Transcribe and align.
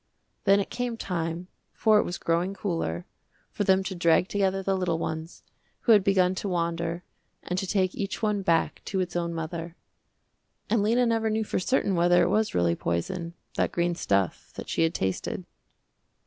Then 0.45 0.59
it 0.59 0.71
came 0.71 0.97
time, 0.97 1.47
for 1.73 1.99
it 1.99 2.03
was 2.05 2.17
growing 2.17 2.55
cooler, 2.55 3.05
for 3.51 3.63
them 3.63 3.83
to 3.83 3.93
drag 3.93 4.29
together 4.29 4.63
the 4.63 4.75
little 4.75 4.97
ones, 4.97 5.43
who 5.81 5.91
had 5.91 6.03
begun 6.03 6.33
to 6.41 6.49
wander, 6.49 7.03
and 7.43 7.59
to 7.59 7.67
take 7.67 7.93
each 7.93 8.19
one 8.19 8.41
back 8.41 8.81
to 8.85 8.99
its 8.99 9.15
own 9.15 9.31
mother. 9.31 9.75
And 10.71 10.81
Lena 10.81 11.05
never 11.05 11.29
knew 11.29 11.43
for 11.43 11.59
certain 11.59 11.93
whether 11.93 12.23
it 12.23 12.29
was 12.29 12.55
really 12.55 12.73
poison, 12.75 13.35
that 13.57 13.71
green 13.71 13.93
stuff 13.93 14.51
that 14.55 14.69
she 14.69 14.81
had 14.81 14.95
tasted. 14.95 15.45